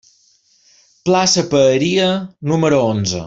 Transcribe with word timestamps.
Plaça 1.09 1.43
Paeria, 1.53 2.09
número 2.55 2.83
onze. 2.93 3.19